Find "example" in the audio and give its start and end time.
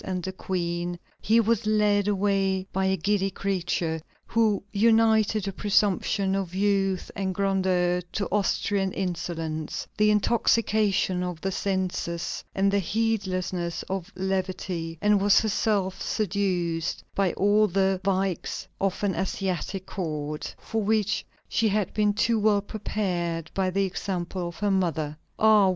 23.85-24.47